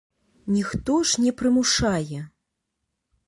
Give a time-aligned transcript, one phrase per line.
[0.53, 2.21] Ніхто ж не прымушае.